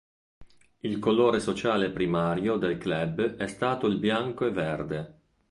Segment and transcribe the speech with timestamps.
[0.79, 5.19] Il colore sociale primario del club è stato il bianco e verde.